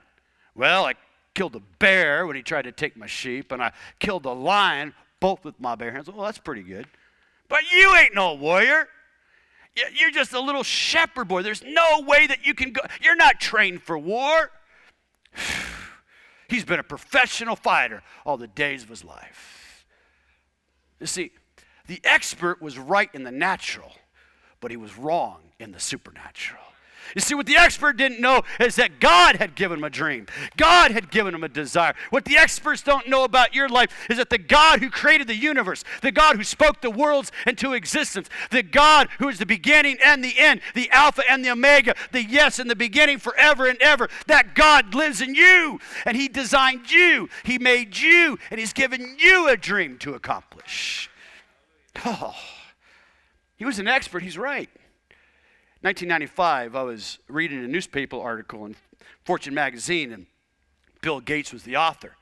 [0.54, 0.96] Well, I
[1.34, 4.94] killed a bear when he tried to take my sheep, and I killed a lion,
[5.22, 6.10] both with my bare hands.
[6.10, 6.88] Well, that's pretty good.
[7.48, 8.90] But you ain't no warrior.
[9.94, 11.42] You're just a little shepherd boy.
[11.42, 12.82] There's no way that you can go.
[13.02, 14.52] You're not trained for war.
[16.50, 19.86] He's been a professional fighter all the days of his life.
[21.00, 21.32] You see,
[21.88, 23.94] the expert was right in the natural,
[24.62, 26.62] but he was wrong in the supernatural.
[27.16, 30.28] You see, what the expert didn't know is that God had given him a dream.
[30.56, 31.94] God had given him a desire.
[32.10, 35.36] What the experts don't know about your life is that the God who created the
[35.36, 39.98] universe, the God who spoke the worlds into existence, the God who is the beginning
[40.04, 43.82] and the end, the Alpha and the Omega, the yes and the beginning forever and
[43.82, 48.74] ever, that God lives in you and He designed you, He made you, and He's
[48.74, 51.10] given you a dream to accomplish.
[52.06, 52.36] Oh,
[53.62, 54.72] he was an expert, he's right.
[55.82, 58.76] 1995, I was reading a newspaper article in
[59.24, 60.26] Fortune magazine, and
[61.04, 62.16] Bill Gates was the author.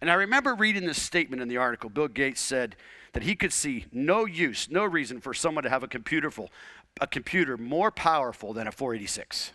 [0.00, 1.90] And I remember reading this statement in the article.
[1.90, 2.76] Bill Gates said
[3.12, 6.52] that he could see no use, no reason for someone to have a computer, full,
[7.00, 9.50] a computer more powerful than a 486.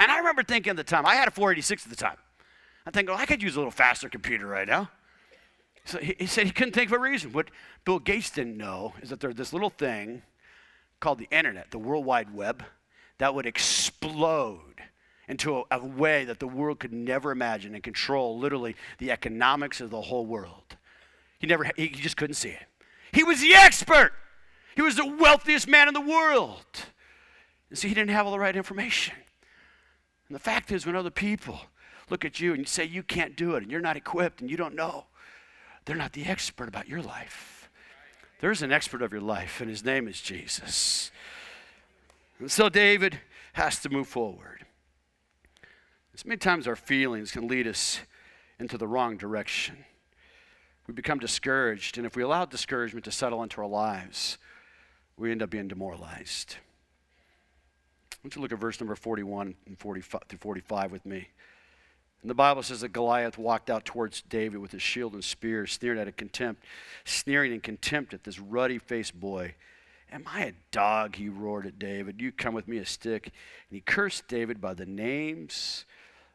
[0.00, 2.16] And I remember thinking at the time, I had a 486 at the time.
[2.84, 4.90] I think, oh, I could use a little faster computer right now.
[5.84, 7.32] So he, said he couldn't think of a reason.
[7.32, 7.50] What
[7.84, 10.22] Bill Gates didn't know is that there's this little thing
[11.00, 12.62] called the internet, the World Wide Web,
[13.18, 14.60] that would explode
[15.28, 19.80] into a, a, way that the world could never imagine and control literally the economics
[19.80, 20.76] of the whole world.
[21.38, 22.66] He never, he just couldn't see it.
[23.12, 24.12] He was the expert.
[24.74, 26.64] He was the wealthiest man in the world.
[27.70, 29.14] And so he didn't have all the right information.
[30.28, 31.60] And the fact is, when other people
[32.08, 34.56] look at you and say you can't do it and you're not equipped and you
[34.56, 35.06] don't know,
[35.90, 37.68] they're not the expert about your life.
[38.40, 41.10] There's an expert of your life, and his name is Jesus.
[42.38, 43.18] And so David
[43.54, 44.64] has to move forward.
[46.14, 47.98] As many times our feelings can lead us
[48.60, 49.84] into the wrong direction.
[50.86, 54.38] We become discouraged, and if we allow discouragement to settle into our lives,
[55.16, 56.54] we end up being demoralized.
[58.12, 61.30] I want you look at verse number 41 and 45 through 45 with me.
[62.22, 65.66] And the Bible says that Goliath walked out towards David with his shield and spear,
[65.66, 66.64] sneering at a contempt,
[67.04, 69.54] sneering in contempt at this ruddy faced boy.
[70.12, 71.16] Am I a dog?
[71.16, 72.20] He roared at David.
[72.20, 73.26] You come with me a stick.
[73.26, 75.86] And he cursed David by the names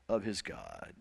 [0.08, 0.93] of his God.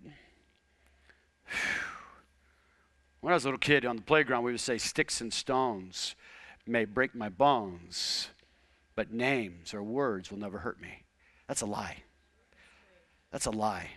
[3.20, 6.14] When I was a little kid on the playground, we would say, Sticks and stones
[6.66, 8.28] may break my bones,
[8.96, 11.04] but names or words will never hurt me.
[11.48, 12.02] That's a lie.
[13.30, 13.92] That's a lie.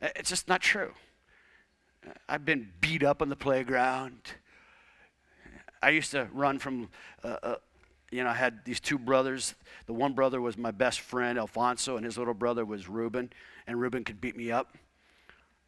[0.00, 0.92] It's just not true.
[2.28, 4.20] I've been beat up on the playground.
[5.82, 6.88] I used to run from,
[7.24, 7.54] uh, uh,
[8.10, 9.54] you know, I had these two brothers.
[9.86, 13.30] The one brother was my best friend, Alfonso, and his little brother was Ruben,
[13.66, 14.76] and Ruben could beat me up.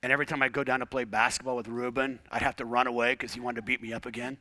[0.03, 2.87] And every time I'd go down to play basketball with Ruben, I'd have to run
[2.87, 4.39] away because he wanted to beat me up again.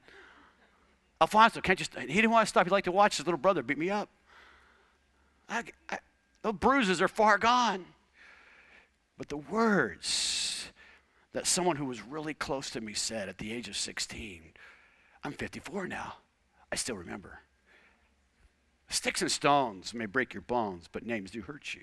[1.20, 1.86] Alfonso, can't you?
[1.86, 2.10] St-?
[2.10, 2.66] He didn't want to stop.
[2.66, 4.10] He liked to watch his little brother beat me up.
[5.50, 5.98] I, I,
[6.44, 7.86] those bruises are far gone.
[9.20, 10.70] But the words
[11.34, 14.42] that someone who was really close to me said at the age of 16.
[15.24, 16.14] I'm 54 now.
[16.72, 17.40] I still remember.
[18.88, 21.82] Sticks and stones may break your bones, but names do hurt you.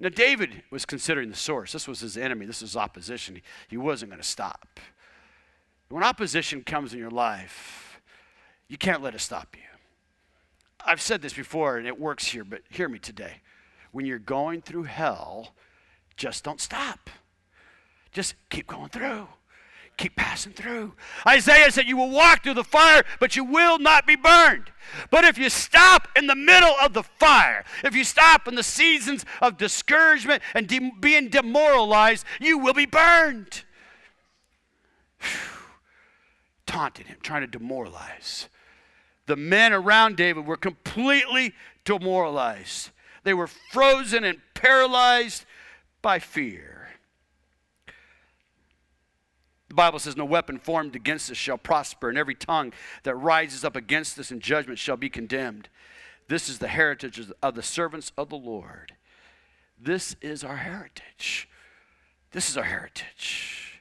[0.00, 1.72] Now, David was considering the source.
[1.72, 2.46] This was his enemy.
[2.46, 3.40] This was opposition.
[3.68, 4.80] He, wasn't going to stop.
[5.88, 8.00] When opposition comes in your life,
[8.66, 9.62] you can't let it stop you.
[10.84, 13.34] I've said this before, and it works here, but hear me today.
[13.92, 15.54] When you're going through hell,
[16.22, 17.10] just don't stop.
[18.12, 19.26] Just keep going through.
[19.96, 20.92] Keep passing through.
[21.26, 24.70] Isaiah said, You will walk through the fire, but you will not be burned.
[25.10, 28.62] But if you stop in the middle of the fire, if you stop in the
[28.62, 33.64] seasons of discouragement and de- being demoralized, you will be burned.
[36.66, 38.48] Taunted him, trying to demoralize.
[39.26, 41.52] The men around David were completely
[41.84, 42.90] demoralized.
[43.24, 45.46] They were frozen and paralyzed
[46.02, 46.88] by fear.
[49.68, 53.64] The Bible says, No weapon formed against us shall prosper, and every tongue that rises
[53.64, 55.70] up against us in judgment shall be condemned.
[56.28, 58.92] This is the heritage of the servants of the Lord.
[59.80, 61.48] This is our heritage.
[62.32, 63.80] This is our heritage.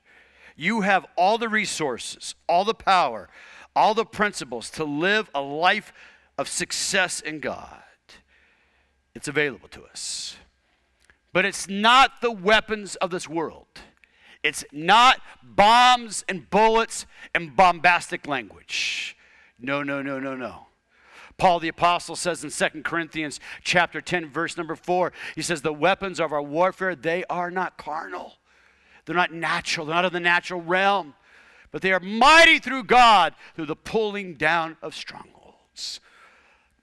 [0.56, 3.30] You have all the resources, all the power,
[3.76, 5.92] all the principles to live a life
[6.38, 7.84] of success in God.
[9.14, 10.38] It's available to us.
[11.34, 13.68] But it's not the weapons of this world.
[14.44, 19.16] It's not bombs and bullets and bombastic language.
[19.60, 20.68] No, no, no, no, no.
[21.38, 25.74] Paul the apostle says in 2 Corinthians chapter 10 verse number 4, he says the
[25.74, 28.34] weapons of our warfare they are not carnal.
[29.06, 29.86] They're not natural.
[29.86, 31.16] They're not of the natural realm,
[31.72, 36.00] but they are mighty through God through the pulling down of strongholds.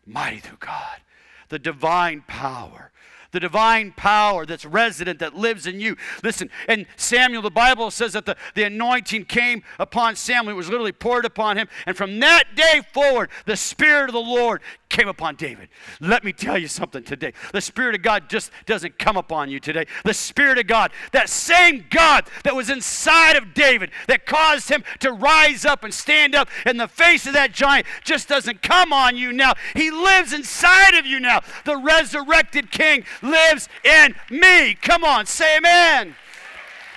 [0.07, 1.03] Mighty through God.
[1.49, 2.91] The divine power
[3.33, 5.97] the divine power that's resident, that lives in you.
[6.23, 10.55] Listen, and Samuel, the Bible says that the, the anointing came upon Samuel.
[10.55, 11.69] It was literally poured upon him.
[11.87, 15.69] And from that day forward, the Spirit of the Lord came upon David.
[16.01, 17.33] Let me tell you something today.
[17.53, 19.87] The Spirit of God just doesn't come upon you today.
[20.05, 24.85] The Spirit of God, that same God that was inside of David, that caused him
[25.01, 28.93] to rise up and stand up in the face of that giant, just doesn't come
[28.93, 29.55] on you now.
[29.75, 31.41] He lives inside of you now.
[31.65, 34.75] The resurrected King lives in me.
[34.75, 36.15] Come on, say amen.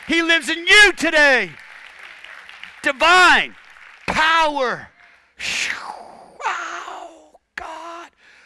[0.07, 1.51] He lives in you today.
[2.83, 3.55] Divine
[4.07, 4.89] power.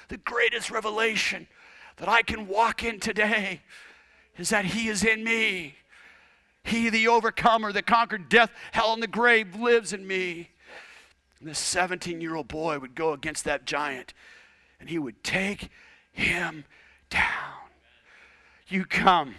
[0.07, 1.47] The greatest revelation
[1.97, 3.61] that I can walk in today
[4.37, 5.75] is that He is in me.
[6.63, 10.49] He, the overcomer that conquered death, hell, and the grave, lives in me.
[11.39, 14.13] And this 17 year old boy would go against that giant
[14.79, 15.69] and he would take
[16.11, 16.65] him
[17.09, 17.69] down.
[18.67, 19.35] You come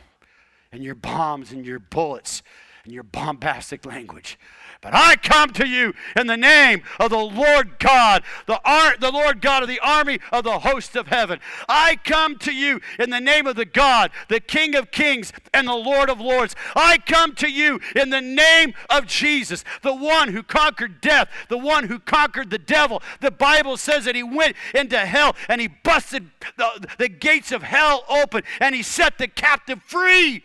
[0.73, 2.43] and your bombs and your bullets
[2.93, 4.39] your bombastic language.
[4.81, 9.11] But I come to you in the name of the Lord God, the, ar- the
[9.11, 11.41] Lord God of the army of the host of heaven.
[11.69, 15.67] I come to you in the name of the God, the King of kings and
[15.67, 16.55] the Lord of lords.
[16.75, 21.59] I come to you in the name of Jesus, the one who conquered death, the
[21.59, 23.03] one who conquered the devil.
[23.21, 27.63] The Bible says that he went into hell and he busted the, the gates of
[27.63, 30.45] hell open and he set the captive free.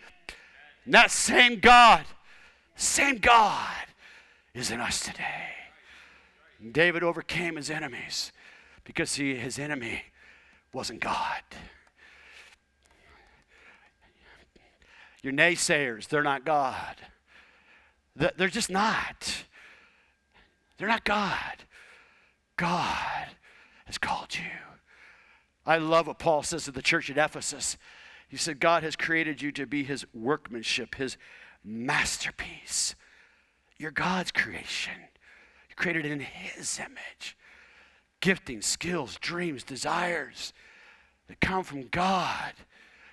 [0.84, 2.04] And that same God,
[2.82, 3.86] same God
[4.54, 5.50] is in us today.
[6.72, 8.32] David overcame his enemies
[8.84, 10.02] because he, his enemy
[10.72, 11.42] wasn't God.
[15.22, 16.96] Your naysayers, they're not God.
[18.16, 19.44] They're just not.
[20.76, 21.64] They're not God.
[22.56, 23.28] God
[23.86, 24.50] has called you.
[25.64, 27.76] I love what Paul says to the church at Ephesus.
[28.28, 31.16] He said, God has created you to be his workmanship, his
[31.64, 32.94] masterpiece.
[33.78, 34.94] You're God's creation.
[35.68, 37.36] You're created in His image.
[38.20, 40.52] Gifting, skills, dreams, desires
[41.28, 42.52] that come from God.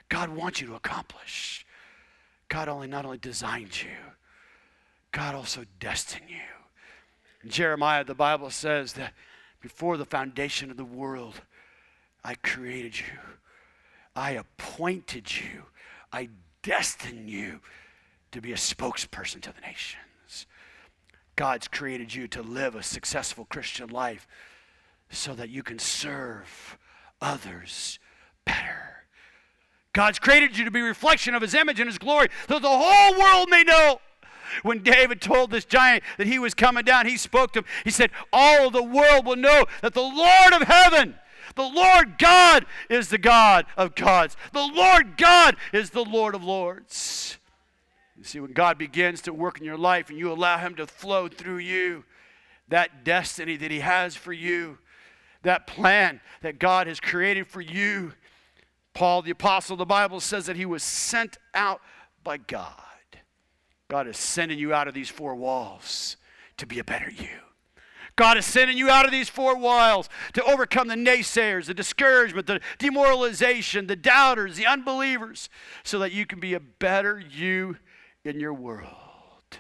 [0.10, 1.66] God wants you to accomplish.
[2.48, 3.90] God only not only designed you,
[5.12, 6.36] God also destined you.
[7.44, 9.14] In Jeremiah, the Bible says that
[9.62, 11.42] before the foundation of the world,
[12.24, 13.06] I created you.
[14.16, 15.64] I appointed you.
[16.12, 16.30] I
[16.64, 17.62] destined you
[18.32, 20.48] to be a spokesperson to the nations.
[21.36, 24.28] God's created you to live a successful Christian life
[25.10, 26.78] so that you can serve
[27.22, 28.00] others
[28.46, 29.06] better.
[29.94, 32.68] God's created you to be a reflection of his image and his glory so the
[32.70, 34.00] whole world may know.
[34.64, 37.66] When David told this giant that he was coming down, he spoke to him.
[37.84, 41.16] He said, All the world will know that the Lord of heaven,
[41.56, 44.36] the Lord God, is the God of gods.
[44.52, 47.39] The Lord God is the Lord of lords.
[48.20, 50.86] You see, when God begins to work in your life and you allow Him to
[50.86, 52.04] flow through you,
[52.68, 54.78] that destiny that He has for you,
[55.44, 58.12] that plan that God has created for you,
[58.94, 61.80] Paul the Apostle, of the Bible says that he was sent out
[62.22, 62.74] by God.
[63.88, 66.18] God is sending you out of these four walls
[66.58, 67.30] to be a better you.
[68.18, 72.48] God is sending you out of these four walls to overcome the naysayers, the discouragement,
[72.48, 75.50] the demoralization, the doubters, the unbelievers,
[75.84, 77.78] so that you can be a better you
[78.24, 78.88] in your world.
[78.92, 79.58] I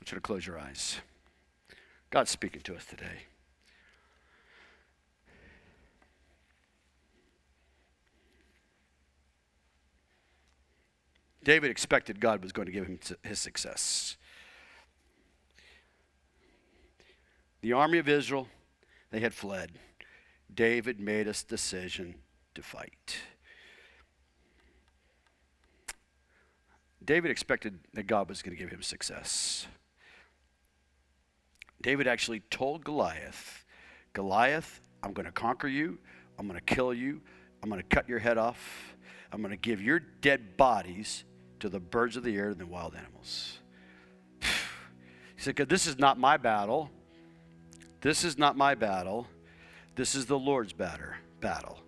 [0.00, 0.98] want you to close your eyes.
[2.10, 3.26] God's speaking to us today.
[11.42, 14.16] David expected God was going to give him his success.
[17.60, 18.48] The army of Israel,
[19.10, 19.72] they had fled.
[20.52, 22.16] David made a decision
[22.54, 23.18] to fight.
[27.04, 29.66] David expected that God was going to give him success.
[31.82, 33.64] David actually told Goliath,
[34.14, 35.98] Goliath, I'm going to conquer you.
[36.38, 37.20] I'm going to kill you.
[37.62, 38.94] I'm going to cut your head off.
[39.30, 41.24] I'm going to give your dead bodies
[41.60, 43.58] to the birds of the air and the wild animals.
[45.36, 46.90] He said, This is not my battle.
[48.00, 49.26] This is not my battle.
[49.96, 51.80] This is the Lord's batter, battle.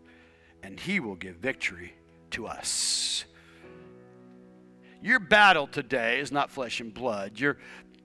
[0.63, 1.95] And He will give victory
[2.33, 3.25] to us.
[5.03, 7.39] Your battle today is not flesh and blood.
[7.39, 7.59] Your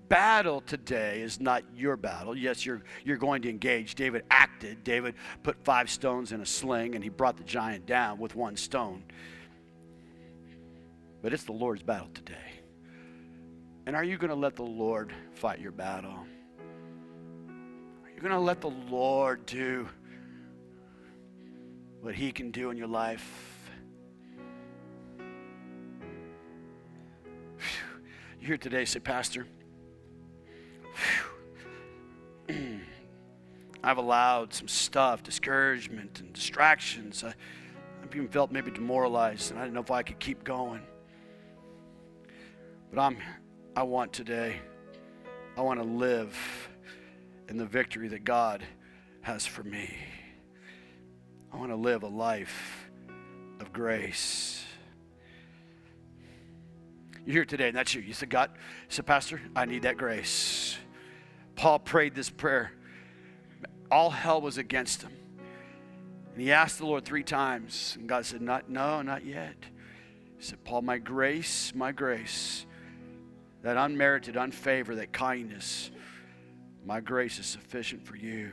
[0.09, 2.35] battle today is not your battle.
[2.35, 3.95] Yes, you're, you're going to engage.
[3.95, 4.83] David acted.
[4.83, 8.57] David put five stones in a sling and he brought the giant down with one
[8.57, 9.03] stone.
[11.21, 12.35] But it's the Lord's battle today.
[13.85, 16.25] And are you going to let the Lord fight your battle?
[18.03, 19.87] Are you going to let the Lord do
[22.01, 23.50] what He can do in your life?
[28.41, 29.45] You're here today, say, Pastor,
[33.83, 37.23] I've allowed some stuff, discouragement and distractions.
[37.23, 37.35] I,
[38.01, 40.81] I've even felt maybe demoralized, and I didn't know if I could keep going.
[42.91, 43.19] But I'm,
[43.75, 44.55] I want today,
[45.55, 46.35] I want to live
[47.47, 48.63] in the victory that God
[49.21, 49.95] has for me.
[51.53, 52.89] I want to live a life
[53.59, 54.60] of grace.
[57.25, 58.01] You're here today, and that's you.
[58.01, 58.59] You said, God, you
[58.89, 60.77] said, Pastor, I need that grace.
[61.55, 62.71] Paul prayed this prayer.
[63.91, 65.11] All hell was against him.
[66.33, 69.57] And he asked the Lord three times, and God said, Not, no, not yet.
[70.37, 72.65] He said, Paul, my grace, my grace
[73.61, 75.91] that unmerited, unfavor, that kindness,
[76.85, 78.51] my grace is sufficient for you.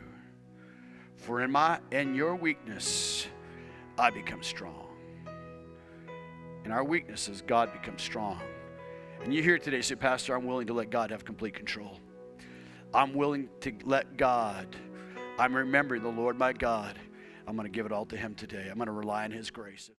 [1.16, 3.26] For in my in your weakness,
[3.98, 4.86] I become strong.
[6.64, 8.40] In our weaknesses, God becomes strong.
[9.22, 12.00] And you here today say, Pastor, I'm willing to let God have complete control.
[12.94, 14.74] I'm willing to let God,
[15.38, 16.98] I'm remembering the Lord my God.
[17.46, 18.68] I'm going to give it all to Him today.
[18.70, 19.90] I'm going to rely on His grace.